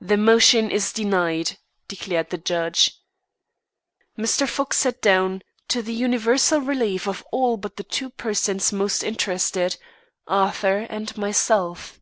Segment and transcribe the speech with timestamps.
[0.00, 2.90] "The motion is denied," declared the judge.
[4.18, 4.48] Mr.
[4.48, 9.76] Fox sat down, to the universal relief of all but the two persons most interested
[10.26, 12.00] Arthur and myself.